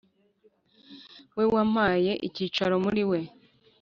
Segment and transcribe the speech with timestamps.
[1.37, 3.19] We wampaye ikicaro muri we,